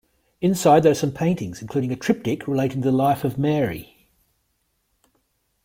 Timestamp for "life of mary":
2.91-4.09